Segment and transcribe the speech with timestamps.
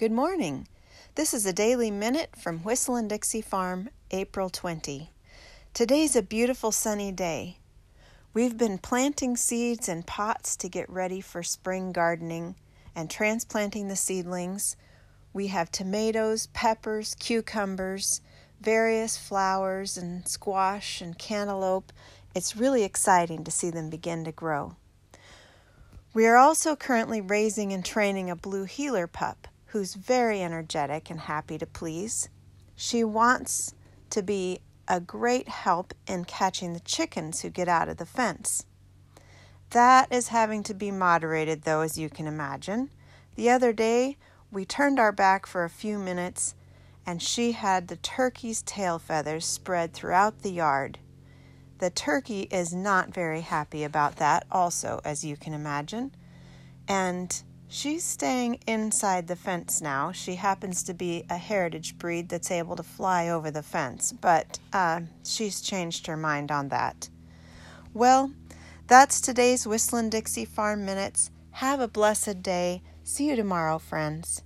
[0.00, 0.66] Good morning.
[1.14, 5.10] This is a daily minute from Whistlin' Dixie Farm, April 20.
[5.74, 7.58] Today's a beautiful sunny day.
[8.32, 12.54] We've been planting seeds in pots to get ready for spring gardening
[12.96, 14.74] and transplanting the seedlings.
[15.34, 18.22] We have tomatoes, peppers, cucumbers,
[18.58, 21.92] various flowers, and squash and cantaloupe.
[22.34, 24.76] It's really exciting to see them begin to grow.
[26.14, 31.20] We are also currently raising and training a blue heeler pup who's very energetic and
[31.20, 32.28] happy to please.
[32.74, 33.74] She wants
[34.10, 38.66] to be a great help in catching the chickens who get out of the fence.
[39.70, 42.90] That is having to be moderated, though, as you can imagine.
[43.36, 44.16] The other day,
[44.50, 46.56] we turned our back for a few minutes,
[47.06, 50.98] and she had the turkey's tail feathers spread throughout the yard.
[51.78, 56.12] The turkey is not very happy about that, also, as you can imagine.
[56.88, 57.42] And
[57.72, 60.10] She's staying inside the fence now.
[60.10, 64.58] She happens to be a heritage breed that's able to fly over the fence, but
[64.72, 67.08] uh, she's changed her mind on that.
[67.94, 68.32] Well,
[68.88, 71.30] that's today's Whistlin' Dixie Farm Minutes.
[71.52, 72.82] Have a blessed day.
[73.04, 74.42] See you tomorrow, friends.